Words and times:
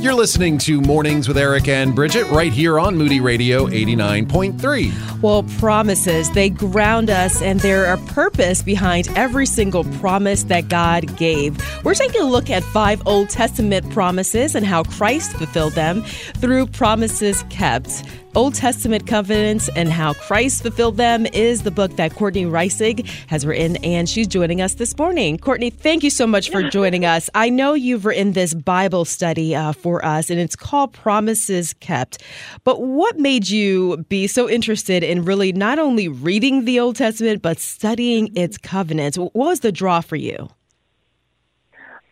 You're 0.00 0.14
listening 0.14 0.58
to 0.58 0.80
Mornings 0.80 1.26
with 1.26 1.36
Eric 1.36 1.66
and 1.66 1.92
Bridget 1.92 2.30
right 2.30 2.52
here 2.52 2.78
on 2.78 2.96
Moody 2.96 3.18
Radio 3.18 3.66
89.3. 3.66 5.20
Well, 5.20 5.42
promises, 5.58 6.30
they 6.30 6.50
ground 6.50 7.10
us, 7.10 7.42
and 7.42 7.58
there 7.58 7.86
are 7.86 7.96
purpose 7.96 8.62
behind 8.62 9.08
every 9.16 9.44
single 9.44 9.82
promise 9.98 10.44
that 10.44 10.68
God 10.68 11.16
gave. 11.16 11.60
We're 11.84 11.94
taking 11.94 12.20
a 12.20 12.26
look 12.26 12.48
at 12.48 12.62
five 12.62 13.02
Old 13.06 13.28
Testament 13.28 13.90
promises 13.90 14.54
and 14.54 14.64
how 14.64 14.84
Christ 14.84 15.32
fulfilled 15.32 15.72
them 15.72 16.04
through 16.36 16.68
promises 16.68 17.42
kept. 17.50 18.04
Old 18.38 18.54
Testament 18.54 19.04
covenants 19.04 19.68
and 19.74 19.88
how 19.88 20.12
Christ 20.12 20.62
fulfilled 20.62 20.96
them 20.96 21.26
is 21.26 21.64
the 21.64 21.72
book 21.72 21.96
that 21.96 22.14
Courtney 22.14 22.44
Reissig 22.44 23.04
has 23.26 23.44
written, 23.44 23.74
and 23.78 24.08
she's 24.08 24.28
joining 24.28 24.60
us 24.60 24.74
this 24.74 24.96
morning. 24.96 25.38
Courtney, 25.38 25.70
thank 25.70 26.04
you 26.04 26.10
so 26.10 26.24
much 26.24 26.48
for 26.48 26.62
joining 26.70 27.04
us. 27.04 27.28
I 27.34 27.50
know 27.50 27.72
you've 27.72 28.04
written 28.04 28.34
this 28.34 28.54
Bible 28.54 29.04
study 29.04 29.56
uh, 29.56 29.72
for 29.72 30.04
us, 30.04 30.30
and 30.30 30.38
it's 30.38 30.54
called 30.54 30.92
Promises 30.92 31.72
Kept. 31.80 32.22
But 32.62 32.80
what 32.80 33.18
made 33.18 33.50
you 33.50 34.06
be 34.08 34.28
so 34.28 34.48
interested 34.48 35.02
in 35.02 35.24
really 35.24 35.52
not 35.52 35.80
only 35.80 36.06
reading 36.06 36.64
the 36.64 36.78
Old 36.78 36.94
Testament, 36.94 37.42
but 37.42 37.58
studying 37.58 38.30
its 38.36 38.56
covenants? 38.56 39.18
What 39.18 39.34
was 39.34 39.60
the 39.60 39.72
draw 39.72 40.00
for 40.00 40.14
you? 40.14 40.48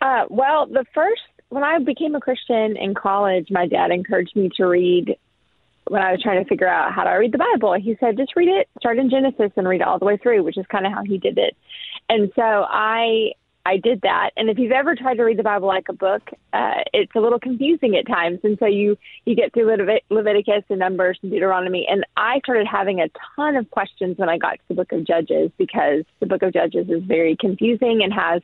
Uh, 0.01 0.25
well, 0.29 0.67
the 0.67 0.85
first, 0.93 1.23
when 1.51 1.63
I 1.63 1.79
became 1.79 2.17
a 2.17 2.21
Christian 2.21 2.77
in 2.77 2.95
college, 2.95 3.47
my 3.49 3.69
dad 3.69 3.93
encouraged 3.93 4.35
me 4.35 4.51
to 4.57 4.65
read 4.67 5.17
when 5.89 6.03
I 6.03 6.13
was 6.13 6.23
trying 6.23 6.43
to 6.43 6.49
figure 6.49 6.69
out 6.69 6.93
how 6.93 7.05
do 7.05 7.11
I 7.11 7.15
read 7.17 7.33
the 7.33 7.39
Bible, 7.39 7.75
he 7.75 7.97
said, 8.01 8.17
just 8.17 8.35
read 8.35 8.49
it, 8.49 8.69
start 8.79 8.99
in 8.99 9.11
Genesis 9.11 9.53
and 9.57 9.69
read 9.69 9.81
it 9.81 9.87
all 9.87 9.99
the 9.99 10.05
way 10.05 10.17
through, 10.17 10.43
which 10.43 10.59
is 10.59 10.67
kind 10.67 10.87
of 10.87 10.93
how 10.93 11.03
he 11.05 11.19
did 11.19 11.39
it. 11.39 11.57
And 12.09 12.31
so 12.35 12.43
I 12.43 13.33
I 13.67 13.79
did 13.79 14.03
that. 14.03 14.31
And 14.37 14.49
if 14.49 14.59
you've 14.59 14.71
ever 14.71 14.95
tried 14.95 15.17
to 15.17 15.25
read 15.25 15.39
the 15.39 15.43
Bible 15.43 15.67
like 15.67 15.89
a 15.89 15.93
book, 15.93 16.23
uh, 16.53 16.83
it's 16.93 17.11
a 17.17 17.19
little 17.19 17.41
confusing 17.41 17.97
at 17.97 18.07
times. 18.07 18.39
And 18.45 18.57
so 18.61 18.67
you 18.67 18.97
you 19.25 19.35
get 19.35 19.53
through 19.53 19.67
Levit- 19.67 20.05
Leviticus 20.09 20.63
and 20.71 20.79
Numbers 20.79 21.19
and 21.23 21.33
Deuteronomy, 21.33 21.87
and 21.91 22.07
I 22.17 22.39
started 22.41 22.69
having 22.69 23.01
a 23.01 23.09
ton 23.35 23.57
of 23.57 23.69
questions 23.71 24.19
when 24.19 24.29
I 24.29 24.39
got 24.39 24.53
to 24.53 24.65
the 24.69 24.75
Book 24.75 24.93
of 24.93 25.05
Judges 25.05 25.51
because 25.59 26.05
the 26.21 26.27
Book 26.27 26.43
of 26.43 26.53
Judges 26.53 26.89
is 26.89 27.03
very 27.03 27.37
confusing 27.41 28.03
and 28.05 28.13
has 28.13 28.41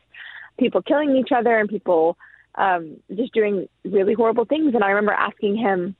people 0.58 0.82
killing 0.82 1.16
each 1.16 1.30
other 1.30 1.56
and 1.56 1.68
people 1.68 2.16
um, 2.56 2.96
just 3.14 3.32
doing 3.32 3.68
really 3.84 4.14
horrible 4.14 4.44
things. 4.44 4.74
And 4.74 4.82
I 4.82 4.88
remember 4.88 5.12
asking 5.12 5.56
him 5.56 5.94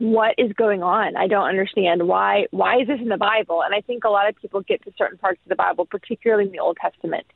what 0.00 0.34
is 0.38 0.52
going 0.52 0.82
on? 0.82 1.16
I 1.16 1.26
don't 1.26 1.48
understand 1.48 2.06
why 2.06 2.46
why 2.50 2.80
is 2.80 2.88
this 2.88 3.00
in 3.00 3.08
the 3.08 3.16
Bible? 3.16 3.62
And 3.62 3.74
I 3.74 3.80
think 3.80 4.04
a 4.04 4.10
lot 4.10 4.28
of 4.28 4.36
people 4.36 4.60
get 4.62 4.82
to 4.84 4.92
certain 4.96 5.18
parts 5.18 5.40
of 5.44 5.48
the 5.48 5.56
Bible, 5.56 5.86
particularly 5.86 6.46
in 6.46 6.52
the 6.52 6.58
Old 6.58 6.76
Testament, 6.80 7.26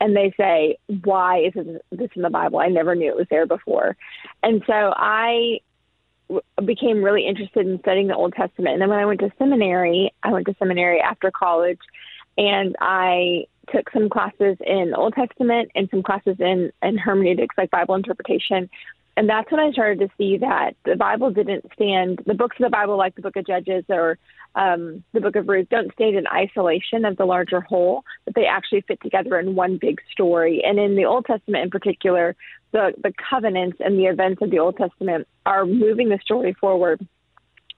and 0.00 0.16
they 0.16 0.32
say, 0.36 0.76
"Why 1.04 1.38
is 1.38 1.54
this 1.54 2.10
in 2.14 2.22
the 2.22 2.30
Bible? 2.30 2.58
I 2.58 2.68
never 2.68 2.94
knew 2.94 3.10
it 3.10 3.16
was 3.16 3.28
there 3.30 3.46
before." 3.46 3.96
And 4.42 4.62
so 4.66 4.92
I 4.96 5.60
became 6.64 7.02
really 7.02 7.26
interested 7.26 7.66
in 7.66 7.80
studying 7.80 8.06
the 8.06 8.16
Old 8.16 8.34
Testament. 8.34 8.74
And 8.74 8.82
then 8.82 8.88
when 8.88 8.98
I 8.98 9.06
went 9.06 9.20
to 9.20 9.32
seminary, 9.38 10.12
I 10.22 10.32
went 10.32 10.46
to 10.46 10.54
seminary 10.58 11.00
after 11.00 11.30
college, 11.30 11.80
and 12.38 12.76
I 12.80 13.46
took 13.72 13.90
some 13.90 14.08
classes 14.08 14.56
in 14.60 14.94
Old 14.94 15.14
Testament 15.14 15.70
and 15.74 15.88
some 15.90 16.02
classes 16.02 16.36
in, 16.40 16.72
in 16.82 16.98
hermeneutics, 16.98 17.56
like 17.56 17.70
Bible 17.70 17.94
interpretation, 17.94 18.68
and 19.16 19.28
that's 19.28 19.50
when 19.50 19.60
I 19.60 19.70
started 19.72 20.00
to 20.00 20.08
see 20.16 20.38
that 20.38 20.76
the 20.84 20.96
Bible 20.96 21.30
didn't 21.30 21.66
stand, 21.74 22.20
the 22.26 22.34
books 22.34 22.56
of 22.58 22.64
the 22.64 22.70
Bible, 22.70 22.96
like 22.96 23.14
the 23.14 23.22
book 23.22 23.36
of 23.36 23.46
Judges 23.46 23.84
or 23.88 24.18
um, 24.54 25.04
the 25.12 25.20
book 25.20 25.36
of 25.36 25.48
Ruth, 25.48 25.68
don't 25.68 25.92
stand 25.94 26.16
in 26.16 26.26
isolation 26.26 27.04
of 27.04 27.16
the 27.16 27.24
larger 27.24 27.60
whole, 27.60 28.04
but 28.24 28.34
they 28.34 28.46
actually 28.46 28.82
fit 28.82 29.00
together 29.02 29.38
in 29.38 29.54
one 29.54 29.78
big 29.78 30.00
story. 30.10 30.62
And 30.64 30.78
in 30.78 30.96
the 30.96 31.04
Old 31.04 31.26
Testament 31.26 31.64
in 31.64 31.70
particular, 31.70 32.36
the, 32.72 32.92
the 33.02 33.12
covenants 33.28 33.78
and 33.80 33.98
the 33.98 34.06
events 34.06 34.42
of 34.42 34.50
the 34.50 34.58
Old 34.58 34.76
Testament 34.76 35.26
are 35.44 35.66
moving 35.66 36.08
the 36.08 36.18
story 36.22 36.54
forward 36.54 37.06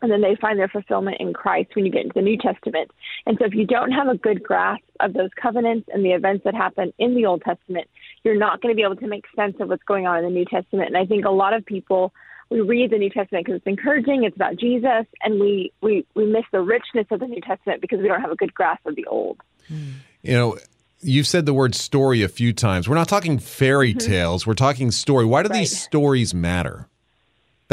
and 0.03 0.11
then 0.11 0.20
they 0.20 0.36
find 0.41 0.58
their 0.58 0.69
fulfillment 0.69 1.17
in 1.20 1.33
Christ 1.33 1.70
when 1.75 1.86
you 1.86 1.92
get 1.92 2.03
into 2.03 2.14
the 2.14 2.22
New 2.22 2.36
Testament. 2.36 2.91
And 3.25 3.39
so 3.39 3.47
if 3.47 3.55
you 3.55 3.67
don't 3.67 3.92
have 3.92 4.08
a 4.08 4.17
good 4.17 4.42
grasp 4.42 4.85
of 5.01 5.14
those 5.14 5.30
covenants 5.40 5.89
and 5.92 6.05
the 6.05 6.11
events 6.11 6.45
that 6.45 6.55
happen 6.55 6.92
in 6.98 7.14
the 7.14 7.27
Old 7.27 7.42
Testament, 7.42 7.89
you're 8.24 8.39
not 8.39 8.61
going 8.61 8.74
to 8.74 8.77
be 8.77 8.83
able 8.83 8.96
to 8.96 9.07
make 9.07 9.24
sense 9.35 9.57
of 9.61 9.68
what's 9.68 9.85
going 9.85 10.07
on 10.07 10.18
in 10.18 10.24
the 10.24 10.30
New 10.30 10.45
Testament. 10.45 10.89
And 10.89 10.96
I 10.96 11.07
think 11.07 11.24
a 11.24 11.30
lot 11.30 11.55
of 11.55 11.64
people 11.64 12.13
we 12.51 12.61
read 12.61 12.90
the 12.90 12.98
New 12.98 13.08
Testament 13.08 13.46
because 13.46 13.58
it's 13.58 13.67
encouraging, 13.67 14.24
it's 14.24 14.36
about 14.36 14.57
Jesus, 14.57 15.07
and 15.23 15.40
we, 15.40 15.73
we, 15.80 16.07
we 16.14 16.27
miss 16.27 16.45
the 16.52 16.61
richness 16.61 17.07
of 17.11 17.20
the 17.20 17.27
New 17.27 17.40
Testament 17.40 17.80
because 17.80 18.01
we 18.01 18.08
don't 18.08 18.20
have 18.20 18.30
a 18.30 18.36
good 18.36 18.52
grasp 18.52 18.84
of 18.86 18.95
the 18.95 19.07
Old. 19.07 19.40
You 19.69 20.34
know, 20.34 20.58
you've 21.01 21.27
said 21.27 21.46
the 21.46 21.55
word 21.55 21.74
story 21.74 22.23
a 22.23 22.29
few 22.29 22.52
times. 22.52 22.89
We're 22.89 22.95
not 22.95 23.08
talking 23.08 23.39
fairy 23.39 23.95
mm-hmm. 23.95 24.07
tales, 24.07 24.46
we're 24.46 24.55
talking 24.55 24.90
story. 24.90 25.24
Why 25.24 25.42
do 25.42 25.48
right. 25.48 25.61
these 25.61 25.80
stories 25.80 26.34
matter? 26.34 26.89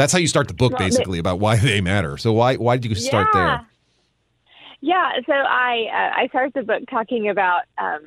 That's 0.00 0.14
how 0.14 0.18
you 0.18 0.28
start 0.28 0.48
the 0.48 0.54
book, 0.54 0.78
basically, 0.78 1.18
about 1.18 1.40
why 1.40 1.56
they 1.56 1.82
matter. 1.82 2.16
So 2.16 2.32
why 2.32 2.56
why 2.56 2.78
did 2.78 2.88
you 2.88 2.94
start 2.94 3.28
yeah. 3.34 3.40
there? 3.40 3.66
Yeah, 4.80 5.10
so 5.26 5.32
I 5.34 5.88
uh, 5.92 6.20
I 6.22 6.28
started 6.28 6.54
the 6.54 6.62
book 6.62 6.84
talking 6.90 7.28
about 7.28 7.64
um, 7.76 8.00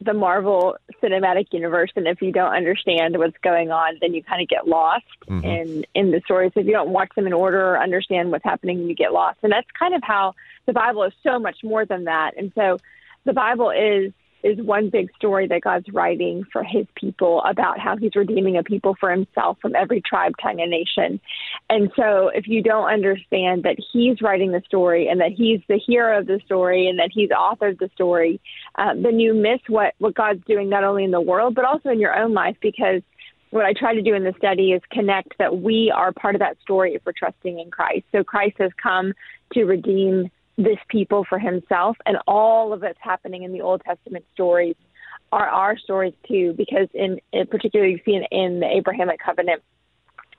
the 0.00 0.14
Marvel 0.14 0.76
Cinematic 1.02 1.48
Universe, 1.52 1.90
and 1.94 2.06
if 2.06 2.22
you 2.22 2.32
don't 2.32 2.54
understand 2.54 3.18
what's 3.18 3.36
going 3.42 3.70
on, 3.70 3.98
then 4.00 4.14
you 4.14 4.22
kind 4.22 4.40
of 4.40 4.48
get 4.48 4.66
lost 4.66 5.04
mm-hmm. 5.28 5.44
in 5.44 5.84
in 5.94 6.10
the 6.10 6.22
stories. 6.24 6.52
If 6.56 6.64
you 6.64 6.72
don't 6.72 6.88
watch 6.88 7.10
them 7.14 7.26
in 7.26 7.34
order 7.34 7.72
or 7.72 7.82
understand 7.82 8.30
what's 8.30 8.44
happening, 8.44 8.88
you 8.88 8.94
get 8.94 9.12
lost. 9.12 9.40
And 9.42 9.52
that's 9.52 9.68
kind 9.78 9.94
of 9.94 10.02
how 10.02 10.32
the 10.64 10.72
Bible 10.72 11.02
is 11.02 11.12
so 11.22 11.38
much 11.38 11.58
more 11.62 11.84
than 11.84 12.04
that. 12.04 12.30
And 12.38 12.50
so 12.54 12.78
the 13.26 13.34
Bible 13.34 13.68
is 13.68 14.14
is 14.42 14.58
one 14.58 14.90
big 14.90 15.10
story 15.16 15.46
that 15.48 15.62
God's 15.62 15.88
writing 15.92 16.44
for 16.52 16.62
his 16.62 16.86
people 16.94 17.42
about 17.42 17.78
how 17.78 17.96
he's 17.96 18.16
redeeming 18.16 18.56
a 18.56 18.62
people 18.62 18.96
for 18.98 19.10
himself 19.10 19.58
from 19.60 19.74
every 19.74 20.00
tribe, 20.00 20.32
tongue, 20.42 20.60
and 20.60 20.70
nation. 20.70 21.20
And 21.68 21.90
so 21.96 22.28
if 22.34 22.46
you 22.48 22.62
don't 22.62 22.88
understand 22.88 23.64
that 23.64 23.76
he's 23.92 24.22
writing 24.22 24.52
the 24.52 24.62
story 24.66 25.08
and 25.08 25.20
that 25.20 25.32
he's 25.32 25.60
the 25.68 25.78
hero 25.78 26.18
of 26.18 26.26
the 26.26 26.40
story 26.44 26.88
and 26.88 26.98
that 26.98 27.10
he's 27.12 27.30
authored 27.30 27.78
the 27.78 27.90
story, 27.94 28.40
um, 28.76 29.02
then 29.02 29.20
you 29.20 29.34
miss 29.34 29.60
what, 29.68 29.94
what 29.98 30.14
God's 30.14 30.44
doing 30.46 30.68
not 30.68 30.84
only 30.84 31.04
in 31.04 31.10
the 31.10 31.20
world, 31.20 31.54
but 31.54 31.64
also 31.64 31.90
in 31.90 32.00
your 32.00 32.16
own 32.16 32.32
life 32.32 32.56
because 32.60 33.02
what 33.50 33.64
I 33.64 33.72
try 33.72 33.94
to 33.94 34.02
do 34.02 34.14
in 34.14 34.22
the 34.22 34.34
study 34.38 34.72
is 34.72 34.80
connect 34.92 35.36
that 35.38 35.58
we 35.58 35.92
are 35.94 36.12
part 36.12 36.34
of 36.34 36.38
that 36.38 36.56
story 36.62 36.94
if 36.94 37.02
we're 37.04 37.12
trusting 37.16 37.58
in 37.58 37.70
Christ. 37.70 38.04
So 38.12 38.22
Christ 38.22 38.56
has 38.58 38.70
come 38.80 39.12
to 39.52 39.64
redeem 39.64 40.30
this 40.62 40.78
people 40.88 41.24
for 41.28 41.38
himself. 41.38 41.96
And 42.06 42.18
all 42.26 42.72
of 42.72 42.82
it's 42.82 42.98
happening 43.00 43.42
in 43.42 43.52
the 43.52 43.62
Old 43.62 43.82
Testament 43.84 44.24
stories 44.34 44.76
are 45.32 45.48
our 45.48 45.78
stories 45.78 46.14
too, 46.26 46.54
because 46.56 46.88
in, 46.92 47.20
in 47.32 47.46
you 47.52 48.00
see 48.04 48.14
in, 48.14 48.24
in 48.30 48.60
the 48.60 48.66
Abrahamic 48.66 49.20
covenant 49.20 49.62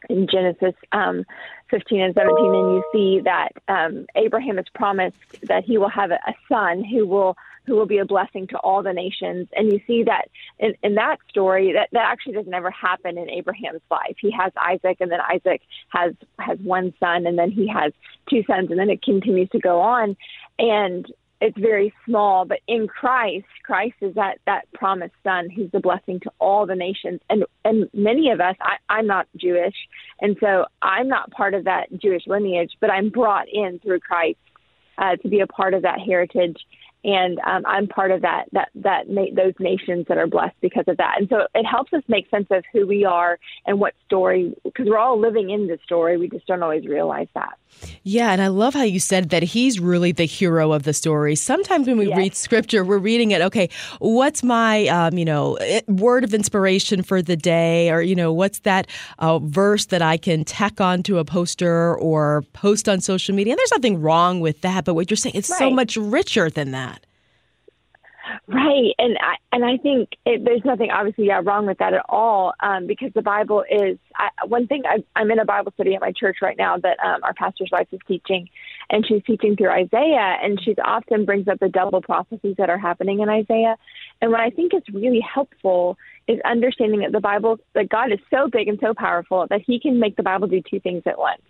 in 0.10 0.28
Genesis 0.28 0.74
um, 0.92 1.24
15 1.70 2.02
and 2.02 2.14
17, 2.14 2.38
and 2.38 2.76
you 2.76 2.84
see 2.92 3.22
that 3.24 3.50
um, 3.68 4.06
Abraham 4.16 4.60
is 4.60 4.66
promised 4.74 5.16
that 5.44 5.64
he 5.64 5.78
will 5.78 5.90
have 5.90 6.12
a 6.12 6.34
son 6.50 6.84
who 6.84 7.08
will 7.08 7.38
who 7.66 7.76
will 7.76 7.86
be 7.86 8.00
a 8.00 8.06
blessing 8.06 8.48
to 8.48 8.58
all 8.58 8.84
the 8.84 8.94
nations. 8.94 9.48
And 9.56 9.72
you 9.72 9.80
see 9.86 10.04
that 10.04 10.30
in, 10.60 10.74
in 10.84 10.96
that 10.96 11.18
story, 11.30 11.74
that, 11.74 11.90
that 11.92 12.06
actually 12.06 12.34
doesn't 12.34 12.54
ever 12.54 12.72
happen 12.72 13.18
in 13.18 13.30
Abraham's 13.30 13.82
life. 13.90 14.16
He 14.20 14.32
has 14.32 14.52
Isaac, 14.58 14.98
and 15.00 15.12
then 15.12 15.20
Isaac 15.22 15.62
has 15.90 16.14
has 16.40 16.58
one 16.60 16.94
son, 17.00 17.26
and 17.26 17.38
then 17.38 17.52
he 17.52 17.68
has 17.68 17.94
two 18.30 18.44
sons, 18.48 18.72
and 18.72 18.80
then 18.80 18.90
it 18.90 19.02
continues 19.02 19.50
to 19.50 19.60
go 19.60 19.80
on. 19.80 20.18
And 20.60 21.06
it's 21.42 21.58
very 21.58 21.92
small, 22.06 22.46
but 22.46 22.60
in 22.68 22.88
Christ, 22.88 23.48
Christ 23.64 23.96
is 24.02 24.14
that 24.14 24.38
that 24.46 24.72
promised 24.74 25.16
son 25.24 25.50
who's 25.50 25.72
a 25.74 25.80
blessing 25.80 26.20
to 26.22 26.32
all 26.40 26.68
the 26.68 26.76
nations. 26.76 27.20
And 27.30 27.46
and 27.66 27.90
many 27.94 28.30
of 28.30 28.40
us, 28.40 28.56
I, 28.62 28.78
I'm 28.90 29.08
not 29.08 29.28
Jewish, 29.36 29.76
and 30.20 30.38
so 30.40 30.66
I'm 30.82 31.08
not 31.08 31.32
part 31.32 31.56
of 31.56 31.64
that 31.66 31.88
Jewish 31.98 32.28
lineage, 32.28 32.72
but 32.80 32.92
I'm 32.92 33.10
brought 33.10 33.48
in 33.52 33.80
through 33.80 34.02
Christ 34.02 34.38
uh, 35.00 35.16
to 35.18 35.28
be 35.28 35.40
a 35.40 35.48
part 35.48 35.74
of 35.74 35.82
that 35.82 36.00
heritage 36.00 36.58
and 37.04 37.40
um, 37.40 37.64
I'm 37.66 37.88
part 37.88 38.12
of 38.12 38.22
that 38.22 38.46
that 38.52 38.70
that 38.76 39.10
na- 39.10 39.34
those 39.36 39.54
nations 39.60 40.06
that 40.08 40.18
are 40.18 40.28
blessed 40.28 40.56
because 40.62 40.86
of 40.88 40.98
that. 40.98 41.16
And 41.20 41.28
so 41.30 41.48
it 41.56 41.66
helps 41.66 41.94
us 41.94 42.04
make 42.08 42.30
sense 42.30 42.48
of 42.52 42.64
who 42.72 42.86
we 42.86 43.06
are 43.06 43.40
and 43.66 43.80
what 43.80 43.94
story 44.06 44.56
because 44.64 44.88
we're 44.88 44.98
all 44.98 45.20
living 45.20 45.50
in 45.50 45.68
the 45.68 45.80
story. 45.84 46.18
We 46.18 46.30
just 46.30 46.46
don't 46.46 46.62
always 46.62 46.86
realize 46.86 47.28
that. 47.34 47.58
Yeah, 48.04 48.32
and 48.32 48.42
I 48.42 48.48
love 48.48 48.74
how 48.74 48.84
you 48.84 49.00
said 49.00 49.30
that 49.30 49.44
he's 49.44 49.80
really 49.80 50.12
the 50.12 50.26
hero 50.26 50.74
of 50.74 50.84
the 50.84 50.94
story. 50.94 51.36
Sometimes 51.36 51.88
when 51.88 51.98
we 51.98 52.10
yes. 52.10 52.18
read 52.18 52.36
scripture, 52.36 52.84
we're 52.84 52.98
reading 52.98 53.32
it. 53.32 53.42
Okay, 53.42 53.70
what's 54.00 54.44
my 54.44 54.88
um, 54.88 55.18
you 55.18 55.26
know 55.26 55.58
word 55.88 56.24
of 56.24 56.34
inspiration 56.34 57.02
for 57.02 57.22
the 57.22 57.36
day, 57.36 57.90
or 57.90 58.02
you 58.02 58.16
know 58.16 58.32
what's 58.34 58.60
that 58.60 58.88
uh, 59.20 59.40
verse 59.40 59.86
that 59.86 60.02
I 60.02 60.18
can 60.18 60.44
tack 60.44 60.82
onto 60.82 61.18
a 61.18 61.26
poster 61.26 61.96
or 61.96 62.44
post 62.54 62.88
on 62.88 63.02
social 63.02 63.34
media? 63.34 63.54
And 63.54 63.60
there's 63.60 63.72
nothing 63.72 64.02
wrong 64.02 64.40
with 64.40 64.62
that, 64.62 64.86
but 64.86 64.94
what 64.94 65.10
you're 65.10 65.18
saying 65.18 65.36
it's 65.36 65.50
right. 65.50 65.60
so 65.60 65.70
much 65.72 65.98
richer 65.98 66.50
than 66.50 66.72
that. 66.72 66.91
Right, 68.48 68.94
and 68.98 69.18
I 69.20 69.36
and 69.52 69.66
I 69.66 69.78
think 69.78 70.10
it, 70.26 70.44
there's 70.44 70.64
nothing 70.66 70.90
obviously 70.92 71.28
yeah, 71.28 71.42
wrong 71.44 71.66
with 71.66 71.78
that 71.80 71.94
at 71.94 72.06
all, 72.10 72.54
um, 72.60 72.88
because 72.88 73.12
the 73.14 73.22
Bible 73.22 73.64
is 73.70 73.98
I, 74.16 74.30
one 74.48 74.68
thing. 74.68 74.84
I, 74.86 75.04
I'm 75.16 75.32
in 75.32 75.40
a 75.40 75.46
Bible 75.46 75.72
study 75.74 75.96
at 75.96 76.02
my 76.02 76.12
church 76.12 76.38
right 76.42 76.58
now 76.58 76.78
that 76.78 76.98
um, 77.04 77.24
our 77.24 77.34
pastor's 77.34 77.70
wife 77.72 77.88
is 77.92 78.00
teaching, 78.08 78.50
and 78.90 79.06
she's 79.08 79.24
teaching 79.24 79.56
through 79.56 79.72
Isaiah, 79.72 80.38
and 80.42 80.62
she 80.64 80.76
often 80.84 81.26
brings 81.26 81.48
up 81.48 81.60
the 81.60 81.70
double 81.70 82.02
prophecies 82.02 82.56
that 82.58 82.70
are 82.70 82.78
happening 82.78 83.20
in 83.20 83.30
Isaiah, 83.30 83.76
and 84.22 84.32
what 84.32 84.42
I 84.42 84.50
think 84.50 84.74
is 84.74 84.84
really 84.94 85.22
helpful 85.22 85.98
is 86.28 86.40
understanding 86.46 87.02
that 87.02 87.12
the 87.12 87.20
Bible, 87.20 87.58
that 87.74 87.90
God 87.90 88.12
is 88.12 88.20
so 88.30 88.48
big 88.52 88.68
and 88.68 88.80
so 88.82 88.94
powerful 88.94 89.48
that 89.50 89.62
He 89.66 89.80
can 89.80 90.00
make 90.00 90.16
the 90.16 90.24
Bible 90.24 90.48
do 90.48 90.62
two 90.70 90.80
things 90.80 91.04
at 91.06 91.18
once. 91.18 91.42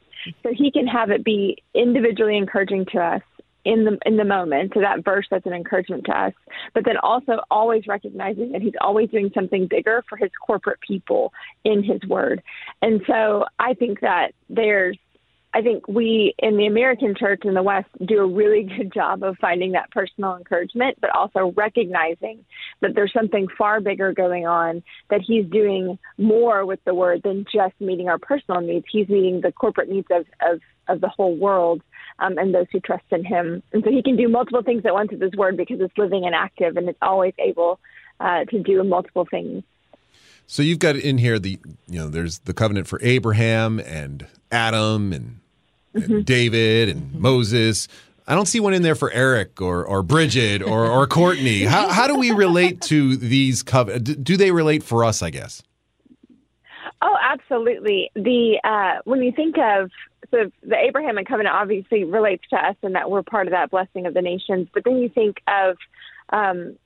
So 0.43 0.53
He 0.53 0.71
can 0.71 0.87
have 0.87 1.09
it 1.09 1.23
be 1.23 1.61
individually 1.73 2.37
encouraging 2.37 2.85
to 2.93 2.99
us 2.99 3.21
in 3.65 3.85
the 3.85 3.97
in 4.05 4.17
the 4.17 4.25
moment. 4.25 4.71
So 4.73 4.81
that 4.81 5.03
verse 5.03 5.27
that's 5.29 5.45
an 5.45 5.53
encouragement 5.53 6.05
to 6.05 6.11
us. 6.11 6.33
But 6.73 6.85
then 6.85 6.97
also 6.97 7.39
always 7.49 7.87
recognizing 7.87 8.51
that 8.51 8.61
he's 8.61 8.73
always 8.81 9.09
doing 9.09 9.31
something 9.33 9.67
bigger 9.67 10.03
for 10.09 10.17
his 10.17 10.31
corporate 10.45 10.79
people 10.81 11.33
in 11.63 11.83
his 11.83 12.01
word. 12.07 12.41
And 12.81 13.01
so 13.07 13.45
I 13.59 13.73
think 13.73 13.99
that 14.01 14.33
there's 14.49 14.97
I 15.53 15.61
think 15.61 15.87
we 15.87 16.33
in 16.39 16.55
the 16.55 16.65
American 16.65 17.13
church 17.13 17.41
in 17.43 17.53
the 17.53 17.63
West 17.63 17.89
do 18.05 18.19
a 18.19 18.25
really 18.25 18.63
good 18.77 18.93
job 18.93 19.23
of 19.23 19.37
finding 19.39 19.73
that 19.73 19.91
personal 19.91 20.35
encouragement, 20.35 20.97
but 21.01 21.09
also 21.11 21.53
recognizing 21.55 22.45
that 22.81 22.95
there's 22.95 23.13
something 23.13 23.47
far 23.57 23.81
bigger 23.81 24.13
going 24.13 24.47
on, 24.47 24.83
that 25.09 25.21
he's 25.21 25.45
doing 25.45 25.99
more 26.17 26.65
with 26.65 26.79
the 26.85 26.93
word 26.93 27.21
than 27.23 27.45
just 27.53 27.73
meeting 27.79 28.09
our 28.09 28.19
personal 28.19 28.61
needs. 28.61 28.85
He's 28.89 29.09
meeting 29.09 29.41
the 29.41 29.51
corporate 29.51 29.89
needs 29.89 30.07
of, 30.11 30.25
of, 30.41 30.61
of 30.87 31.01
the 31.01 31.09
whole 31.09 31.35
world 31.35 31.81
um, 32.19 32.37
and 32.37 32.53
those 32.53 32.67
who 32.71 32.79
trust 32.79 33.05
in 33.11 33.25
him. 33.25 33.61
And 33.73 33.83
so 33.83 33.91
he 33.91 34.01
can 34.01 34.15
do 34.15 34.29
multiple 34.29 34.63
things 34.63 34.85
at 34.85 34.93
once 34.93 35.11
with 35.11 35.21
his 35.21 35.33
word 35.33 35.57
because 35.57 35.81
it's 35.81 35.97
living 35.97 36.25
and 36.25 36.33
active 36.33 36.77
and 36.77 36.87
it's 36.87 36.99
always 37.01 37.33
able 37.39 37.79
uh, 38.19 38.45
to 38.45 38.63
do 38.63 38.83
multiple 38.83 39.27
things. 39.29 39.63
So 40.47 40.63
you've 40.63 40.79
got 40.79 40.95
in 40.95 41.17
here 41.17 41.39
the 41.39 41.59
you 41.87 41.99
know 41.99 42.09
there's 42.09 42.39
the 42.39 42.53
covenant 42.53 42.87
for 42.87 42.99
Abraham 43.01 43.79
and 43.79 44.27
Adam 44.51 45.13
and, 45.13 45.40
mm-hmm. 45.95 46.11
and 46.11 46.25
David 46.25 46.89
and 46.89 47.01
mm-hmm. 47.01 47.21
Moses. 47.21 47.87
I 48.27 48.35
don't 48.35 48.45
see 48.45 48.59
one 48.59 48.73
in 48.73 48.81
there 48.81 48.95
for 48.95 49.11
Eric 49.11 49.61
or, 49.61 49.83
or 49.83 50.03
Bridget 50.03 50.61
or, 50.61 50.85
or 50.85 51.07
Courtney. 51.07 51.63
How, 51.63 51.89
how 51.89 52.07
do 52.07 52.15
we 52.15 52.31
relate 52.31 52.81
to 52.83 53.17
these 53.17 53.63
covenants? 53.63 54.13
Do 54.15 54.37
they 54.37 54.51
relate 54.51 54.83
for 54.83 55.03
us, 55.03 55.21
I 55.21 55.31
guess? 55.31 55.63
Oh, 57.01 57.17
absolutely. 57.21 58.11
The 58.15 58.59
uh, 58.63 59.01
when 59.05 59.23
you 59.23 59.31
think 59.31 59.57
of 59.57 59.89
so 60.29 60.51
the 60.63 60.77
Abrahamic 60.77 61.27
covenant 61.27 61.55
obviously 61.55 62.03
relates 62.03 62.43
to 62.51 62.55
us 62.55 62.75
and 62.83 62.95
that 62.95 63.09
we're 63.09 63.23
part 63.23 63.47
of 63.47 63.51
that 63.51 63.71
blessing 63.71 64.05
of 64.05 64.13
the 64.13 64.21
nations, 64.21 64.67
but 64.73 64.83
then 64.85 64.97
you 64.97 65.09
think 65.09 65.41
of 65.47 65.77
um, 66.29 66.77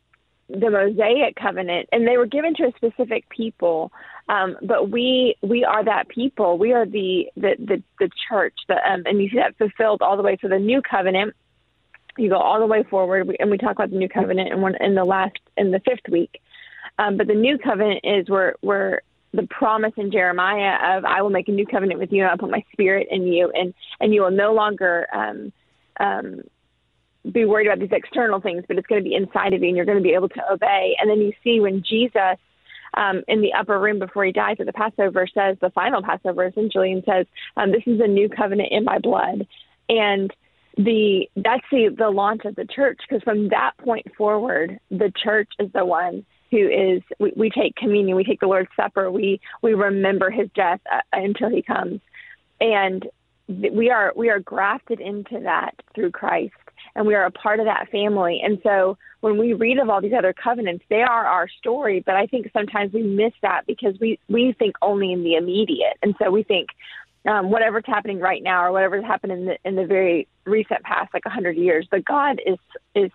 the 0.49 0.69
Mosaic 0.69 1.35
covenant, 1.35 1.89
and 1.91 2.07
they 2.07 2.17
were 2.17 2.25
given 2.25 2.55
to 2.55 2.63
a 2.63 2.71
specific 2.75 3.27
people. 3.29 3.91
Um, 4.27 4.57
but 4.61 4.89
we 4.89 5.35
we 5.41 5.63
are 5.63 5.83
that 5.83 6.09
people. 6.09 6.57
We 6.57 6.73
are 6.73 6.85
the 6.85 7.27
the 7.35 7.55
the, 7.59 7.83
the 7.99 8.09
church. 8.27 8.55
The, 8.67 8.75
um, 8.75 9.03
and 9.05 9.21
you 9.21 9.29
see 9.29 9.37
that 9.37 9.57
fulfilled 9.57 10.01
all 10.01 10.17
the 10.17 10.23
way 10.23 10.35
to 10.37 10.47
the 10.47 10.57
new 10.57 10.81
covenant. 10.81 11.35
You 12.17 12.29
go 12.29 12.37
all 12.37 12.59
the 12.59 12.65
way 12.65 12.83
forward, 12.83 13.35
and 13.39 13.51
we 13.51 13.57
talk 13.57 13.73
about 13.73 13.91
the 13.91 13.97
new 13.97 14.09
covenant 14.09 14.51
in 14.51 14.61
one 14.61 14.75
in 14.79 14.95
the 14.95 15.05
last 15.05 15.37
in 15.57 15.71
the 15.71 15.79
fifth 15.79 16.09
week. 16.09 16.41
Um, 16.97 17.17
but 17.17 17.27
the 17.27 17.35
new 17.35 17.57
covenant 17.57 18.01
is 18.03 18.29
where 18.29 18.55
where 18.61 19.01
the 19.33 19.47
promise 19.47 19.93
in 19.97 20.11
Jeremiah 20.11 20.97
of 20.97 21.05
I 21.05 21.21
will 21.21 21.29
make 21.29 21.47
a 21.47 21.51
new 21.51 21.65
covenant 21.65 21.99
with 21.99 22.11
you 22.11 22.21
and 22.21 22.31
I'll 22.31 22.37
put 22.37 22.49
my 22.49 22.63
spirit 22.71 23.07
in 23.11 23.27
you 23.27 23.51
and 23.53 23.73
and 23.99 24.13
you 24.13 24.21
will 24.21 24.31
no 24.31 24.53
longer 24.53 25.07
um, 25.13 25.51
um, 25.99 26.41
be 27.29 27.45
worried 27.45 27.67
about 27.67 27.79
these 27.79 27.91
external 27.91 28.39
things, 28.39 28.63
but 28.67 28.77
it's 28.77 28.87
going 28.87 29.03
to 29.03 29.07
be 29.09 29.15
inside 29.15 29.53
of 29.53 29.61
you 29.61 29.67
and 29.67 29.75
you're 29.75 29.85
going 29.85 29.97
to 29.97 30.03
be 30.03 30.13
able 30.13 30.29
to 30.29 30.51
obey. 30.51 30.95
And 30.99 31.09
then 31.09 31.19
you 31.19 31.33
see 31.43 31.59
when 31.59 31.83
Jesus 31.83 32.37
um, 32.93 33.23
in 33.27 33.41
the 33.41 33.53
upper 33.53 33.79
room 33.79 33.99
before 33.99 34.25
he 34.25 34.31
dies 34.31 34.57
at 34.59 34.65
the 34.65 34.73
Passover 34.73 35.27
says 35.33 35.57
the 35.61 35.71
final 35.71 36.01
Passover 36.01 36.45
essentially 36.45 36.91
and 36.91 37.03
says 37.05 37.25
um, 37.57 37.71
this 37.71 37.83
is 37.85 37.99
a 37.99 38.07
new 38.07 38.29
covenant 38.29 38.69
in 38.71 38.83
my 38.83 38.99
blood. 38.99 39.47
And 39.89 40.31
the 40.77 41.29
that's 41.37 41.65
the 41.71 41.87
the 41.97 42.09
launch 42.09 42.43
of 42.45 42.55
the 42.55 42.65
church 42.65 42.99
because 43.07 43.23
from 43.23 43.49
that 43.49 43.71
point 43.77 44.05
forward 44.17 44.77
the 44.91 45.11
church 45.23 45.49
is 45.57 45.71
the 45.73 45.85
one 45.85 46.25
who 46.51 46.67
is 46.67 47.01
we, 47.19 47.33
we 47.35 47.49
take 47.49 47.75
communion, 47.75 48.15
we 48.15 48.23
take 48.23 48.39
the 48.39 48.47
Lord's 48.47 48.69
Supper, 48.75 49.09
we 49.11 49.39
we 49.61 49.73
remember 49.73 50.29
His 50.29 50.49
death 50.55 50.81
uh, 50.91 51.01
until 51.13 51.49
He 51.49 51.61
comes, 51.61 52.01
and 52.59 53.07
we 53.47 53.89
are 53.89 54.13
we 54.15 54.29
are 54.29 54.39
grafted 54.39 54.99
into 54.99 55.39
that 55.41 55.75
through 55.93 56.11
Christ, 56.11 56.53
and 56.95 57.05
we 57.05 57.15
are 57.15 57.25
a 57.25 57.31
part 57.31 57.59
of 57.59 57.65
that 57.65 57.89
family. 57.89 58.41
And 58.43 58.59
so 58.63 58.97
when 59.21 59.37
we 59.37 59.53
read 59.53 59.79
of 59.79 59.89
all 59.89 60.01
these 60.01 60.13
other 60.17 60.33
covenants, 60.33 60.85
they 60.89 61.01
are 61.01 61.25
our 61.25 61.47
story. 61.59 62.03
But 62.05 62.15
I 62.15 62.27
think 62.27 62.49
sometimes 62.53 62.93
we 62.93 63.03
miss 63.03 63.33
that 63.41 63.65
because 63.65 63.95
we 63.99 64.19
we 64.29 64.53
think 64.57 64.75
only 64.81 65.11
in 65.11 65.23
the 65.23 65.35
immediate, 65.35 65.97
and 66.01 66.15
so 66.19 66.29
we 66.31 66.43
think. 66.43 66.69
Um, 67.27 67.49
whatever's 67.49 67.85
happening 67.87 68.19
right 68.19 68.43
now, 68.43 68.63
or 68.63 68.71
whatever's 68.71 69.03
happened 69.03 69.31
in 69.31 69.45
the 69.45 69.57
in 69.65 69.75
the 69.75 69.87
very 69.87 70.27
recent 70.45 70.83
past, 70.83 71.11
like 71.11 71.25
a 71.25 71.29
hundred 71.31 71.57
years, 71.57 71.87
but 71.89 72.05
God 72.05 72.39
is 72.45 72.59
is 72.93 73.09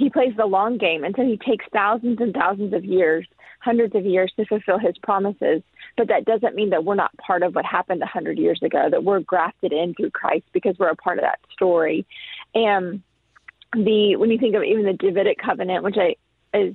he 0.00 0.08
plays 0.08 0.32
the 0.34 0.46
long 0.46 0.78
game, 0.78 1.04
and 1.04 1.14
so 1.14 1.22
he 1.22 1.36
takes 1.36 1.66
thousands 1.74 2.20
and 2.20 2.32
thousands 2.32 2.72
of 2.72 2.86
years, 2.86 3.26
hundreds 3.60 3.94
of 3.94 4.06
years 4.06 4.32
to 4.36 4.46
fulfill 4.46 4.78
his 4.78 4.96
promises. 5.02 5.62
But 5.98 6.08
that 6.08 6.24
doesn't 6.24 6.54
mean 6.54 6.70
that 6.70 6.86
we're 6.86 6.94
not 6.94 7.14
part 7.18 7.42
of 7.42 7.54
what 7.54 7.66
happened 7.66 8.02
a 8.02 8.06
hundred 8.06 8.38
years 8.38 8.62
ago. 8.62 8.88
That 8.90 9.04
we're 9.04 9.20
grafted 9.20 9.74
in 9.74 9.92
through 9.94 10.12
Christ 10.12 10.46
because 10.54 10.74
we're 10.78 10.88
a 10.88 10.96
part 10.96 11.18
of 11.18 11.24
that 11.24 11.40
story. 11.52 12.06
And 12.54 13.02
the 13.72 14.16
when 14.16 14.30
you 14.30 14.38
think 14.38 14.54
of 14.54 14.62
even 14.62 14.84
the 14.84 14.92
Davidic 14.92 15.38
covenant, 15.38 15.84
which 15.84 15.96
I 15.96 16.16
is 16.56 16.74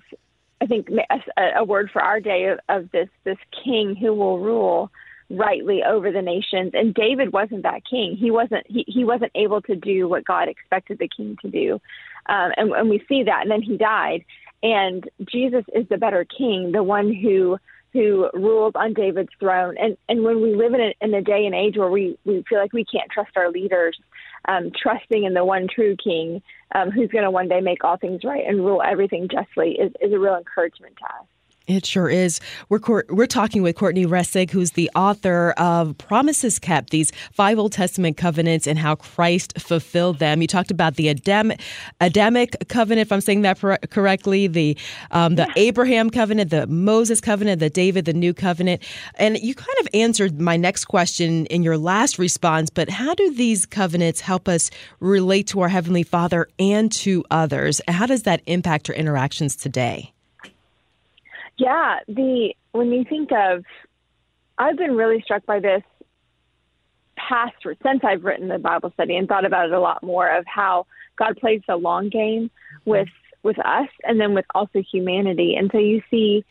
I 0.61 0.65
think 0.67 0.87
a, 0.89 1.41
a 1.57 1.63
word 1.63 1.89
for 1.91 2.01
our 2.01 2.19
day 2.19 2.45
of, 2.45 2.59
of 2.69 2.91
this 2.91 3.09
this 3.23 3.37
king 3.63 3.95
who 3.95 4.13
will 4.13 4.39
rule 4.39 4.91
rightly 5.31 5.81
over 5.83 6.11
the 6.11 6.21
nations 6.21 6.71
and 6.75 6.93
David 6.93 7.33
wasn't 7.33 7.63
that 7.63 7.81
king 7.89 8.15
he 8.15 8.29
wasn't 8.29 8.63
he, 8.67 8.85
he 8.87 9.03
wasn't 9.03 9.31
able 9.33 9.59
to 9.63 9.75
do 9.75 10.07
what 10.07 10.23
God 10.23 10.47
expected 10.47 10.99
the 10.99 11.09
king 11.09 11.35
to 11.41 11.49
do 11.49 11.81
um, 12.27 12.51
and, 12.57 12.71
and 12.71 12.89
we 12.89 13.03
see 13.07 13.23
that. 13.23 13.41
And 13.43 13.51
then 13.51 13.61
he 13.61 13.77
died. 13.77 14.25
And 14.63 15.07
Jesus 15.29 15.63
is 15.73 15.87
the 15.89 15.97
better 15.97 16.25
king, 16.25 16.71
the 16.71 16.83
one 16.83 17.13
who 17.13 17.57
who 17.95 18.29
rules 18.33 18.73
on 18.75 18.93
David's 18.93 19.29
throne. 19.39 19.75
And 19.79 19.95
and 20.09 20.23
when 20.23 20.41
we 20.41 20.53
live 20.53 20.73
in 20.73 20.81
a, 20.81 20.93
in 20.99 21.13
a 21.13 21.21
day 21.21 21.45
and 21.45 21.55
age 21.55 21.77
where 21.77 21.89
we, 21.89 22.17
we 22.25 22.43
feel 22.47 22.59
like 22.59 22.73
we 22.73 22.83
can't 22.83 23.09
trust 23.09 23.31
our 23.37 23.49
leaders, 23.49 23.97
um, 24.49 24.71
trusting 24.75 25.23
in 25.23 25.33
the 25.33 25.45
one 25.45 25.67
true 25.73 25.95
King 25.95 26.41
um, 26.75 26.91
who's 26.91 27.09
going 27.09 27.23
to 27.23 27.31
one 27.31 27.47
day 27.47 27.61
make 27.61 27.85
all 27.85 27.95
things 27.95 28.25
right 28.25 28.43
and 28.45 28.65
rule 28.65 28.81
everything 28.85 29.29
justly 29.31 29.77
is, 29.79 29.93
is 30.01 30.11
a 30.11 30.19
real 30.19 30.35
encouragement 30.35 30.97
to 30.97 31.05
us. 31.05 31.25
It 31.67 31.83
sure 31.83 32.09
is. 32.09 32.39
We're 32.69 32.79
we're 33.09 33.25
talking 33.25 33.63
with 33.63 33.75
Courtney 33.75 34.05
Reissig, 34.05 34.51
who's 34.51 34.71
the 34.71 34.91
author 34.95 35.51
of 35.57 35.97
Promises 35.97 36.59
Kept, 36.59 36.91
these 36.91 37.11
five 37.31 37.57
Old 37.57 37.71
Testament 37.71 38.17
covenants 38.17 38.67
and 38.67 38.77
how 38.77 38.93
Christ 38.95 39.59
fulfilled 39.59 40.19
them. 40.19 40.43
You 40.43 40.47
talked 40.47 40.69
about 40.69 40.95
the 40.95 41.07
Adamic, 41.07 41.59
Adamic 41.99 42.55
covenant, 42.69 43.07
if 43.07 43.11
I'm 43.11 43.21
saying 43.21 43.41
that 43.41 43.59
correctly, 43.89 44.45
the 44.45 44.77
um, 45.09 45.35
the 45.35 45.47
yeah. 45.47 45.53
Abraham 45.55 46.11
covenant, 46.11 46.51
the 46.51 46.67
Moses 46.67 47.19
covenant, 47.19 47.59
the 47.59 47.71
David, 47.71 48.05
the 48.05 48.13
New 48.13 48.33
covenant, 48.33 48.83
and 49.15 49.39
you 49.39 49.55
kind 49.55 49.77
of 49.81 49.87
answered 49.91 50.39
my 50.39 50.57
next 50.57 50.85
question 50.85 51.47
in 51.47 51.63
your 51.63 51.79
last 51.79 52.19
response. 52.19 52.69
But 52.69 52.89
how 52.89 53.15
do 53.15 53.33
these 53.33 53.65
covenants 53.65 54.21
help 54.21 54.47
us 54.47 54.69
relate 54.99 55.47
to 55.47 55.61
our 55.61 55.69
heavenly 55.69 56.03
Father 56.03 56.47
and 56.59 56.91
to 56.91 57.25
others? 57.31 57.81
How 57.87 58.05
does 58.05 58.23
that 58.23 58.41
impact 58.45 58.87
our 58.89 58.95
interactions 58.95 59.55
today? 59.55 60.11
Yeah, 61.57 61.99
the 62.07 62.53
when 62.71 62.91
you 62.91 63.05
think 63.05 63.31
of, 63.31 63.63
I've 64.57 64.77
been 64.77 64.95
really 64.95 65.21
struck 65.21 65.45
by 65.45 65.59
this 65.59 65.83
past 67.15 67.55
since 67.83 68.01
I've 68.03 68.23
written 68.23 68.47
the 68.49 68.59
Bible 68.59 68.91
study 68.93 69.15
and 69.15 69.27
thought 69.27 69.45
about 69.45 69.67
it 69.67 69.71
a 69.71 69.79
lot 69.79 70.03
more 70.03 70.29
of 70.29 70.45
how 70.45 70.85
God 71.17 71.37
plays 71.37 71.61
the 71.67 71.75
long 71.75 72.09
game 72.09 72.51
with 72.83 73.07
with 73.43 73.59
us 73.59 73.87
and 74.03 74.19
then 74.19 74.33
with 74.33 74.45
also 74.53 74.81
humanity. 74.81 75.55
And 75.55 75.69
so 75.71 75.77
you 75.77 76.01
see 76.11 76.43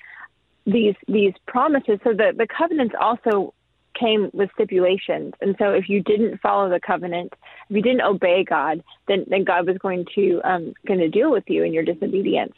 these 0.67 0.95
these 1.07 1.35
promises. 1.47 1.99
So 2.05 2.13
the 2.13 2.33
the 2.37 2.47
covenants 2.47 2.95
also 2.99 3.53
came 3.95 4.31
with 4.33 4.51
stipulations. 4.55 5.35
And 5.41 5.55
so 5.59 5.73
if 5.73 5.89
you 5.89 6.03
didn't 6.03 6.41
follow 6.41 6.69
the 6.69 6.81
covenant, 6.81 7.33
if 7.69 7.77
you 7.77 7.83
didn't 7.83 8.03
obey 8.03 8.45
God, 8.45 8.83
then 9.07 9.25
then 9.29 9.45
God 9.45 9.67
was 9.67 9.79
going 9.79 10.07
to 10.15 10.41
um 10.45 10.75
going 10.87 11.01
to 11.01 11.09
deal 11.09 11.31
with 11.31 11.45
you 11.49 11.63
in 11.63 11.73
your 11.73 11.85
disobedience. 11.85 12.55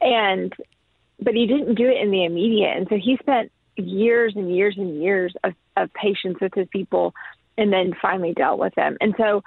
And 0.00 0.52
but 1.20 1.34
he 1.34 1.46
didn't 1.46 1.74
do 1.76 1.88
it 1.88 2.00
in 2.02 2.10
the 2.10 2.24
immediate. 2.24 2.76
And 2.76 2.86
so 2.88 2.96
he 2.96 3.16
spent 3.20 3.50
years 3.76 4.34
and 4.36 4.54
years 4.54 4.74
and 4.76 5.02
years 5.02 5.34
of, 5.42 5.54
of 5.76 5.92
patience 5.94 6.38
with 6.40 6.54
his 6.54 6.68
people 6.68 7.14
and 7.56 7.72
then 7.72 7.92
finally 8.00 8.32
dealt 8.32 8.58
with 8.58 8.74
them. 8.74 8.96
And 9.00 9.14
so 9.16 9.42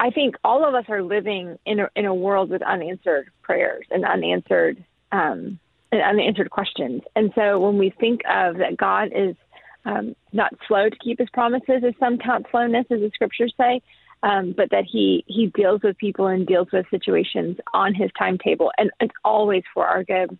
I 0.00 0.10
think 0.10 0.36
all 0.42 0.66
of 0.66 0.74
us 0.74 0.84
are 0.88 1.02
living 1.02 1.58
in 1.64 1.80
a, 1.80 1.88
in 1.94 2.06
a 2.06 2.14
world 2.14 2.50
with 2.50 2.62
unanswered 2.62 3.30
prayers 3.42 3.86
and 3.90 4.04
unanswered 4.04 4.84
um, 5.12 5.58
and 5.92 6.02
unanswered 6.02 6.50
questions. 6.50 7.02
And 7.14 7.32
so 7.34 7.60
when 7.60 7.78
we 7.78 7.90
think 7.90 8.22
of 8.28 8.56
that 8.58 8.76
God 8.76 9.10
is 9.14 9.36
um, 9.84 10.16
not 10.32 10.52
slow 10.66 10.88
to 10.88 10.96
keep 10.96 11.18
his 11.18 11.28
promises, 11.30 11.82
as 11.86 11.94
some 12.00 12.18
count 12.18 12.46
slowness, 12.50 12.86
as 12.90 13.00
the 13.00 13.10
scriptures 13.14 13.52
say, 13.56 13.82
um, 14.22 14.54
but 14.56 14.70
that 14.70 14.84
he 14.90 15.24
he 15.26 15.48
deals 15.48 15.82
with 15.82 15.98
people 15.98 16.26
and 16.28 16.46
deals 16.46 16.68
with 16.72 16.86
situations 16.90 17.56
on 17.74 17.94
his 17.94 18.10
timetable, 18.18 18.70
and 18.78 18.90
it's 19.00 19.14
always 19.24 19.64
for 19.74 19.86
our 19.86 20.04
good. 20.04 20.38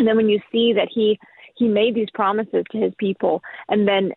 And 0.00 0.08
then 0.08 0.16
when 0.16 0.30
you 0.30 0.40
see 0.50 0.72
that 0.72 0.88
he 0.90 1.18
he 1.56 1.68
made 1.68 1.94
these 1.94 2.08
promises 2.14 2.64
to 2.72 2.78
his 2.78 2.94
people, 2.96 3.42
and 3.68 3.86
then 3.86 4.12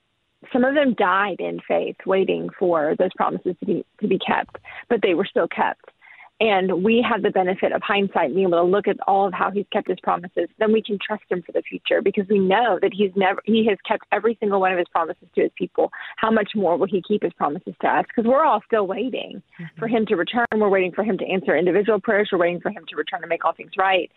some 0.54 0.63
of 0.63 0.75
them 0.75 0.94
died 0.94 1.40
in 1.40 1.60
faith, 1.68 1.98
waiting 2.06 2.50
for 2.58 2.96
those 2.98 3.12
promises 3.18 3.54
to 3.60 3.66
be 3.66 3.86
to 4.00 4.08
be 4.08 4.18
kept, 4.18 4.60
but 4.90 5.02
they 5.02 5.13
were 5.13 5.25
still 5.25 5.50
kept 5.50 5.92
and 6.40 6.84
we 6.84 7.06
have 7.08 7.22
the 7.22 7.30
benefit 7.30 7.72
of 7.72 7.82
hindsight 7.82 8.34
being 8.34 8.48
able 8.48 8.58
to 8.58 8.63
look 8.63 8.88
at 8.88 8.98
all 9.08 9.28
of 9.28 9.34
how 9.34 9.52
he's 9.52 9.66
kept 9.72 9.88
his 9.88 10.00
promises, 10.02 10.50
then 10.60 10.74
we 10.74 10.82
can 10.82 10.98
trust 11.00 11.24
him 11.30 11.42
for 11.42 11.52
the 11.52 11.62
future 11.62 12.02
because 12.02 12.25
we 12.30 12.40
know 12.40 12.80
that 12.82 12.92
he's 12.94 13.12
never 13.16 13.42
he 13.46 13.66
has 13.70 13.78
kept 13.88 14.04
every 14.12 14.36
single 14.40 14.60
one 14.60 14.72
of 14.72 14.78
his 14.78 14.88
promises 14.90 15.28
to 15.36 15.42
his 15.42 15.52
people. 15.58 15.92
How 16.18 16.32
much 16.32 16.52
more 16.56 16.78
will 16.78 16.88
he 16.88 17.02
keep 17.08 17.24
his 17.24 17.34
promises 17.34 17.74
to 17.82 17.88
us? 17.88 18.06
Because 18.08 18.28
we're 18.28 18.44
all 18.44 18.62
still 18.66 18.88
waiting 18.88 19.42
mm-hmm. 19.60 19.80
for 19.80 19.88
him 19.88 20.06
to 20.08 20.16
return. 20.16 20.46
We're 20.54 20.70
waiting 20.70 20.92
for 20.92 21.04
him 21.04 21.18
to 21.20 21.25
answer 21.25 21.56
individual 21.56 22.02
prayers. 22.02 22.30
We're 22.32 22.40
waiting 22.40 22.60
for 22.60 22.72
him 22.72 22.84
to 22.90 22.96
return 22.96 23.22
to 23.22 23.28
make 23.28 23.46
all 23.46 23.54
things 23.54 23.72
right. 23.78 24.12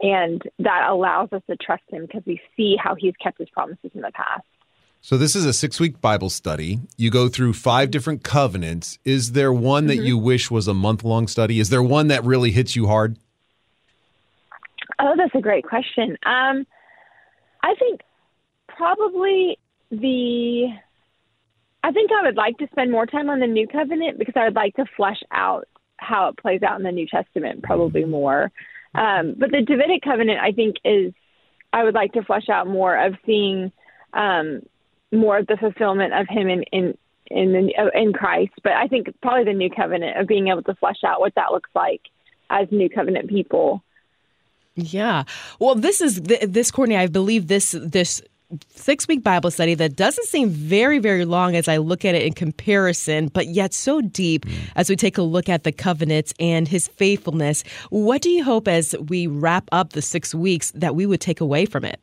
And 0.00 0.42
that 0.58 0.88
allows 0.88 1.32
us 1.32 1.42
to 1.48 1.56
trust 1.56 1.84
him 1.88 2.06
because 2.06 2.22
we 2.26 2.40
see 2.56 2.76
how 2.76 2.94
he's 2.94 3.14
kept 3.22 3.38
his 3.38 3.48
promises 3.50 3.90
in 3.94 4.00
the 4.00 4.10
past. 4.12 4.44
So 5.04 5.18
this 5.18 5.34
is 5.34 5.44
a 5.44 5.52
six 5.52 5.80
week 5.80 6.00
Bible 6.00 6.30
study. 6.30 6.80
You 6.96 7.10
go 7.10 7.28
through 7.28 7.54
five 7.54 7.90
different 7.90 8.22
covenants. 8.22 9.00
Is 9.04 9.32
there 9.32 9.52
one 9.52 9.86
that 9.88 9.94
mm-hmm. 9.94 10.06
you 10.06 10.18
wish 10.18 10.48
was 10.48 10.68
a 10.68 10.74
month 10.74 11.02
long 11.02 11.26
study? 11.26 11.58
Is 11.58 11.70
there 11.70 11.82
one 11.82 12.06
that 12.08 12.24
really 12.24 12.52
hits 12.52 12.76
you 12.76 12.86
hard? 12.86 13.16
Oh, 15.00 15.14
that's 15.16 15.34
a 15.34 15.40
great 15.40 15.64
question. 15.64 16.16
Um, 16.24 16.66
I 17.64 17.74
think 17.78 18.02
probably 18.68 19.58
the. 19.90 20.68
I 21.82 21.90
think 21.90 22.10
I 22.12 22.22
would 22.22 22.36
like 22.36 22.58
to 22.58 22.68
spend 22.70 22.92
more 22.92 23.06
time 23.06 23.28
on 23.28 23.40
the 23.40 23.48
New 23.48 23.66
Covenant 23.66 24.20
because 24.20 24.34
I 24.36 24.44
would 24.44 24.54
like 24.54 24.76
to 24.76 24.84
flesh 24.96 25.20
out 25.32 25.66
how 25.96 26.28
it 26.28 26.36
plays 26.36 26.62
out 26.62 26.78
in 26.78 26.84
the 26.84 26.92
New 26.92 27.08
Testament, 27.08 27.64
probably 27.64 28.04
more. 28.04 28.52
Um, 28.94 29.34
but 29.38 29.50
the 29.50 29.62
Davidic 29.62 30.02
covenant, 30.02 30.40
I 30.40 30.52
think, 30.52 30.76
is 30.84 31.12
I 31.72 31.84
would 31.84 31.94
like 31.94 32.12
to 32.12 32.22
flesh 32.22 32.48
out 32.48 32.66
more 32.66 32.96
of 32.96 33.14
seeing 33.24 33.72
um, 34.12 34.62
more 35.10 35.38
of 35.38 35.46
the 35.46 35.56
fulfillment 35.56 36.12
of 36.12 36.26
him 36.28 36.48
in 36.48 36.62
in 36.72 36.98
in 37.26 37.52
the, 37.52 37.90
in 37.94 38.12
Christ. 38.12 38.52
But 38.62 38.72
I 38.72 38.88
think 38.88 39.08
probably 39.22 39.44
the 39.44 39.56
new 39.56 39.70
covenant 39.70 40.18
of 40.18 40.26
being 40.26 40.48
able 40.48 40.62
to 40.64 40.74
flesh 40.74 41.02
out 41.06 41.20
what 41.20 41.34
that 41.36 41.52
looks 41.52 41.70
like 41.74 42.02
as 42.50 42.68
new 42.70 42.90
covenant 42.90 43.28
people. 43.28 43.82
Yeah. 44.74 45.24
Well, 45.58 45.74
this 45.74 46.00
is 46.00 46.20
this 46.22 46.70
Courtney. 46.70 46.96
I 46.96 47.06
believe 47.06 47.48
this 47.48 47.72
this 47.78 48.22
six 48.68 49.08
week 49.08 49.22
Bible 49.22 49.50
study 49.50 49.74
that 49.74 49.96
doesn't 49.96 50.26
seem 50.26 50.48
very, 50.48 50.98
very 50.98 51.24
long 51.24 51.56
as 51.56 51.68
I 51.68 51.78
look 51.78 52.04
at 52.04 52.14
it 52.14 52.22
in 52.22 52.32
comparison, 52.32 53.28
but 53.28 53.48
yet 53.48 53.74
so 53.74 54.00
deep 54.00 54.44
mm. 54.44 54.54
as 54.76 54.88
we 54.88 54.96
take 54.96 55.18
a 55.18 55.22
look 55.22 55.48
at 55.48 55.64
the 55.64 55.72
covenants 55.72 56.32
and 56.38 56.68
his 56.68 56.88
faithfulness. 56.88 57.64
What 57.90 58.22
do 58.22 58.30
you 58.30 58.44
hope 58.44 58.68
as 58.68 58.94
we 59.08 59.26
wrap 59.26 59.68
up 59.72 59.90
the 59.90 60.02
six 60.02 60.34
weeks 60.34 60.70
that 60.72 60.94
we 60.94 61.06
would 61.06 61.20
take 61.20 61.40
away 61.40 61.66
from 61.66 61.84
it? 61.84 62.00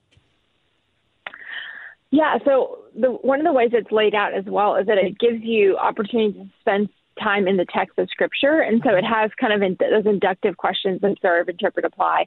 Yeah, 2.11 2.37
so 2.43 2.79
the, 2.95 3.11
one 3.11 3.39
of 3.39 3.45
the 3.45 3.53
ways 3.53 3.69
it's 3.73 3.91
laid 3.91 4.15
out 4.15 4.33
as 4.33 4.45
well 4.45 4.75
is 4.75 4.87
that 4.87 4.97
it 4.97 5.19
gives 5.19 5.43
you 5.43 5.77
opportunity 5.77 6.33
to 6.33 6.49
spend 6.59 6.89
time 7.21 7.47
in 7.47 7.57
the 7.57 7.65
text 7.65 7.99
of 7.99 8.09
Scripture, 8.09 8.61
and 8.61 8.81
so 8.83 8.95
it 8.95 9.03
has 9.03 9.29
kind 9.39 9.53
of 9.53 9.61
in, 9.61 9.77
those 9.79 10.05
inductive 10.05 10.57
questions: 10.57 11.01
observe, 11.03 11.49
interpret, 11.49 11.85
apply. 11.85 12.25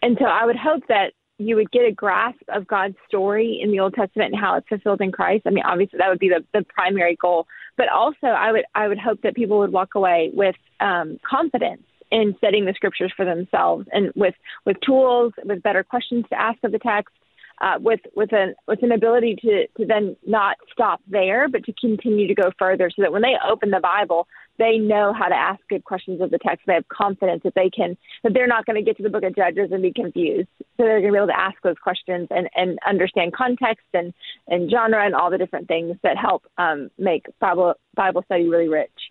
And 0.00 0.16
so 0.20 0.26
I 0.26 0.46
would 0.46 0.56
hope 0.56 0.86
that 0.88 1.12
you 1.38 1.54
would 1.56 1.70
get 1.70 1.82
a 1.82 1.92
grasp 1.92 2.42
of 2.48 2.66
God's 2.66 2.96
story 3.06 3.60
in 3.62 3.70
the 3.70 3.80
Old 3.80 3.94
Testament 3.94 4.32
and 4.32 4.40
how 4.40 4.56
it's 4.56 4.68
fulfilled 4.68 5.00
in 5.00 5.12
Christ. 5.12 5.44
I 5.46 5.50
mean, 5.50 5.64
obviously 5.64 5.98
that 5.98 6.08
would 6.08 6.18
be 6.18 6.28
the, 6.28 6.44
the 6.52 6.64
primary 6.64 7.16
goal, 7.20 7.46
but 7.76 7.88
also 7.88 8.26
I 8.26 8.52
would 8.52 8.64
I 8.74 8.88
would 8.88 8.98
hope 8.98 9.22
that 9.22 9.34
people 9.34 9.58
would 9.60 9.72
walk 9.72 9.94
away 9.94 10.30
with 10.34 10.56
um, 10.80 11.18
confidence 11.28 11.82
in 12.10 12.34
studying 12.38 12.64
the 12.64 12.74
Scriptures 12.74 13.12
for 13.16 13.24
themselves 13.24 13.86
and 13.92 14.12
with 14.16 14.34
with 14.66 14.76
tools, 14.84 15.32
with 15.44 15.62
better 15.62 15.84
questions 15.84 16.24
to 16.30 16.40
ask 16.40 16.58
of 16.64 16.72
the 16.72 16.78
text, 16.78 17.14
uh, 17.60 17.78
with 17.80 18.00
with 18.14 18.32
an 18.32 18.54
with 18.66 18.82
an 18.82 18.92
ability 18.92 19.36
to 19.42 19.66
to 19.76 19.86
then 19.86 20.16
not 20.26 20.56
stop 20.72 21.00
there, 21.08 21.48
but 21.48 21.64
to 21.64 21.72
continue 21.72 22.26
to 22.28 22.34
go 22.34 22.50
further, 22.58 22.90
so 22.94 23.02
that 23.02 23.12
when 23.12 23.22
they 23.22 23.34
open 23.48 23.70
the 23.70 23.80
Bible, 23.80 24.26
they 24.58 24.78
know 24.78 25.12
how 25.12 25.28
to 25.28 25.34
ask 25.34 25.60
good 25.68 25.84
questions 25.84 26.20
of 26.20 26.30
the 26.30 26.38
text. 26.38 26.66
They 26.66 26.74
have 26.74 26.88
confidence 26.88 27.42
that 27.44 27.54
they 27.54 27.70
can 27.70 27.96
that 28.22 28.34
they're 28.34 28.46
not 28.46 28.66
going 28.66 28.76
to 28.76 28.82
get 28.82 28.96
to 28.98 29.02
the 29.02 29.10
book 29.10 29.24
of 29.24 29.34
Judges 29.34 29.70
and 29.72 29.82
be 29.82 29.92
confused. 29.92 30.48
So 30.58 30.84
they're 30.84 31.00
going 31.00 31.12
to 31.12 31.12
be 31.12 31.18
able 31.18 31.26
to 31.28 31.38
ask 31.38 31.56
those 31.62 31.78
questions 31.82 32.28
and 32.30 32.48
and 32.54 32.78
understand 32.86 33.32
context 33.32 33.86
and 33.94 34.12
and 34.46 34.70
genre 34.70 35.04
and 35.04 35.14
all 35.14 35.30
the 35.30 35.38
different 35.38 35.68
things 35.68 35.96
that 36.02 36.16
help 36.16 36.44
um, 36.58 36.90
make 36.98 37.26
Bible 37.40 37.74
Bible 37.94 38.22
study 38.22 38.48
really 38.48 38.68
rich 38.68 39.07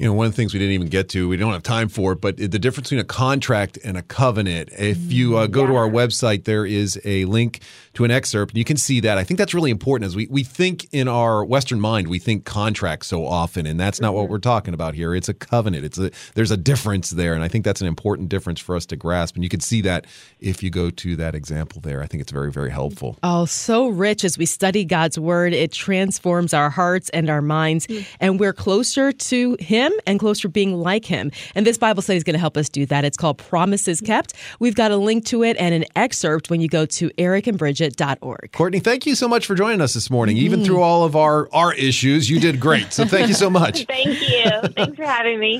you 0.00 0.06
know, 0.06 0.14
one 0.14 0.24
of 0.24 0.32
the 0.32 0.36
things 0.36 0.54
we 0.54 0.58
didn't 0.58 0.72
even 0.72 0.88
get 0.88 1.10
to, 1.10 1.28
we 1.28 1.36
don't 1.36 1.52
have 1.52 1.62
time 1.62 1.90
for 1.90 2.12
it, 2.12 2.22
but 2.22 2.38
the 2.38 2.58
difference 2.58 2.88
between 2.88 3.02
a 3.02 3.04
contract 3.04 3.78
and 3.84 3.98
a 3.98 4.02
covenant. 4.02 4.70
If 4.78 5.12
you 5.12 5.36
uh, 5.36 5.46
go 5.46 5.60
yeah. 5.60 5.66
to 5.66 5.76
our 5.76 5.90
website, 5.90 6.44
there 6.44 6.64
is 6.64 6.98
a 7.04 7.26
link 7.26 7.60
to 7.92 8.04
an 8.04 8.10
excerpt, 8.10 8.52
and 8.52 8.58
you 8.58 8.64
can 8.64 8.78
see 8.78 9.00
that. 9.00 9.18
I 9.18 9.24
think 9.24 9.36
that's 9.36 9.52
really 9.52 9.70
important 9.70 10.06
as 10.06 10.16
we, 10.16 10.26
we 10.30 10.42
think 10.42 10.88
in 10.92 11.06
our 11.06 11.44
Western 11.44 11.80
mind, 11.80 12.08
we 12.08 12.18
think 12.18 12.46
contract 12.46 13.04
so 13.04 13.26
often, 13.26 13.66
and 13.66 13.78
that's 13.78 14.00
not 14.00 14.08
mm-hmm. 14.08 14.16
what 14.16 14.28
we're 14.30 14.38
talking 14.38 14.72
about 14.72 14.94
here. 14.94 15.14
It's 15.14 15.28
a 15.28 15.34
covenant. 15.34 15.84
It's 15.84 15.98
a 15.98 16.10
there's 16.34 16.50
a 16.50 16.56
difference 16.56 17.10
there, 17.10 17.34
and 17.34 17.44
I 17.44 17.48
think 17.48 17.66
that's 17.66 17.82
an 17.82 17.86
important 17.86 18.30
difference 18.30 18.58
for 18.58 18.76
us 18.76 18.86
to 18.86 18.96
grasp. 18.96 19.34
And 19.34 19.44
you 19.44 19.50
can 19.50 19.60
see 19.60 19.82
that 19.82 20.06
if 20.38 20.62
you 20.62 20.70
go 20.70 20.88
to 20.88 21.16
that 21.16 21.34
example 21.34 21.82
there. 21.82 22.02
I 22.02 22.06
think 22.06 22.22
it's 22.22 22.32
very, 22.32 22.50
very 22.50 22.70
helpful. 22.70 23.18
Oh, 23.22 23.44
so 23.44 23.88
rich 23.88 24.24
as 24.24 24.38
we 24.38 24.46
study 24.46 24.86
God's 24.86 25.18
word. 25.18 25.52
It 25.52 25.72
transforms 25.72 26.54
our 26.54 26.70
hearts 26.70 27.10
and 27.10 27.28
our 27.28 27.42
minds, 27.42 27.86
mm-hmm. 27.86 28.04
and 28.18 28.40
we're 28.40 28.54
closer 28.54 29.12
to 29.12 29.56
him 29.60 29.92
and 30.06 30.18
closer 30.18 30.42
to 30.42 30.48
being 30.48 30.74
like 30.74 31.04
him. 31.04 31.30
And 31.54 31.66
this 31.66 31.78
Bible 31.78 32.02
study 32.02 32.16
is 32.16 32.24
going 32.24 32.34
to 32.34 32.40
help 32.40 32.56
us 32.56 32.68
do 32.68 32.86
that. 32.86 33.04
It's 33.04 33.16
called 33.16 33.38
Promises 33.38 34.00
Kept. 34.00 34.34
We've 34.58 34.74
got 34.74 34.90
a 34.90 34.96
link 34.96 35.24
to 35.26 35.42
it 35.42 35.56
and 35.58 35.74
an 35.74 35.84
excerpt 35.96 36.50
when 36.50 36.60
you 36.60 36.68
go 36.68 36.86
to 36.86 37.10
ericandbridget.org. 37.10 38.52
Courtney, 38.52 38.80
thank 38.80 39.06
you 39.06 39.14
so 39.14 39.28
much 39.28 39.46
for 39.46 39.54
joining 39.54 39.80
us 39.80 39.94
this 39.94 40.10
morning. 40.10 40.36
Mm-hmm. 40.36 40.44
Even 40.44 40.64
through 40.64 40.82
all 40.82 41.04
of 41.04 41.16
our, 41.16 41.48
our 41.52 41.74
issues, 41.74 42.28
you 42.30 42.40
did 42.40 42.60
great. 42.60 42.92
So 42.92 43.04
thank 43.04 43.28
you 43.28 43.34
so 43.34 43.50
much. 43.50 43.84
thank 43.86 44.20
you. 44.20 44.50
Thanks 44.74 44.96
for 44.96 45.04
having 45.04 45.38
me. 45.38 45.58